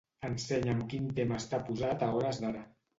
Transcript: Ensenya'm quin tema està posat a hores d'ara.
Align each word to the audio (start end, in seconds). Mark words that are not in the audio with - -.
Ensenya'm 0.29 0.81
quin 0.95 1.13
tema 1.21 1.39
està 1.45 1.63
posat 1.71 2.09
a 2.11 2.13
hores 2.19 2.45
d'ara. 2.45 2.69